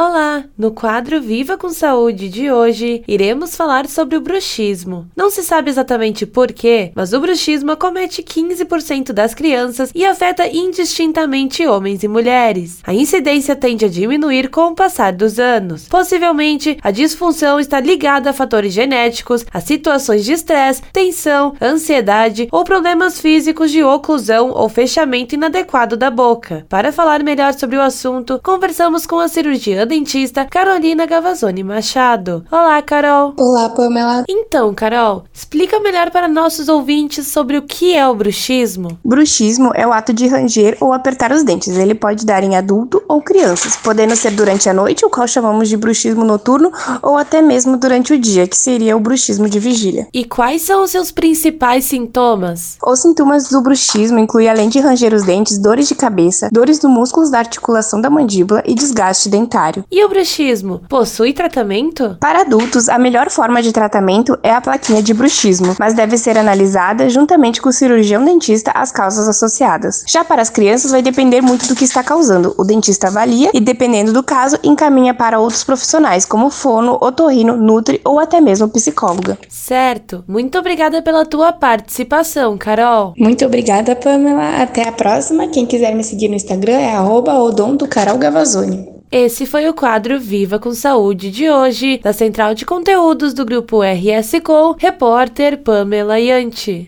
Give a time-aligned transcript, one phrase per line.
[0.00, 0.44] Olá!
[0.56, 5.08] No quadro Viva com Saúde de hoje, iremos falar sobre o bruxismo.
[5.16, 11.66] Não se sabe exatamente porquê, mas o bruxismo acomete 15% das crianças e afeta indistintamente
[11.66, 12.78] homens e mulheres.
[12.86, 15.88] A incidência tende a diminuir com o passar dos anos.
[15.88, 22.62] Possivelmente, a disfunção está ligada a fatores genéticos, a situações de estresse, tensão, ansiedade ou
[22.62, 26.64] problemas físicos de oclusão ou fechamento inadequado da boca.
[26.68, 32.44] Para falar melhor sobre o assunto, conversamos com a cirurgiã dentista Carolina Gavazzoni Machado.
[32.52, 33.32] Olá, Carol.
[33.38, 34.24] Olá, Pamela.
[34.28, 38.98] Então, Carol, explica melhor para nossos ouvintes sobre o que é o bruxismo.
[39.02, 41.76] Bruxismo é o ato de ranger ou apertar os dentes.
[41.76, 45.68] Ele pode dar em adulto ou crianças, podendo ser durante a noite, o qual chamamos
[45.68, 46.70] de bruxismo noturno,
[47.02, 50.06] ou até mesmo durante o dia, que seria o bruxismo de vigília.
[50.12, 52.76] E quais são os seus principais sintomas?
[52.84, 56.90] Os sintomas do bruxismo incluem, além de ranger os dentes, dores de cabeça, dores dos
[56.90, 59.77] músculos da articulação da mandíbula e desgaste dentário.
[59.90, 62.16] E o bruxismo possui tratamento?
[62.20, 66.38] Para adultos, a melhor forma de tratamento é a plaquinha de bruxismo, mas deve ser
[66.38, 70.04] analisada juntamente com o cirurgião dentista as causas associadas.
[70.06, 72.54] Já para as crianças, vai depender muito do que está causando.
[72.58, 78.00] O dentista avalia e, dependendo do caso, encaminha para outros profissionais, como fono, otorrino, nutri
[78.04, 79.38] ou até mesmo psicóloga.
[79.48, 80.24] Certo.
[80.26, 83.14] Muito obrigada pela tua participação, Carol.
[83.16, 84.62] Muito obrigada, Pamela.
[84.62, 85.48] Até a próxima.
[85.48, 88.97] Quem quiser me seguir no Instagram é arroba odontocarolgavazzoni.
[89.10, 93.80] Esse foi o quadro Viva com Saúde de hoje, da Central de Conteúdos do Grupo
[93.80, 96.86] RS Com, repórter Pamela Yanti.